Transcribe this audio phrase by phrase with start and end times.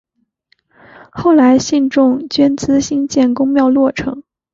[1.11, 4.23] 后来信众捐资兴建宫庙落成。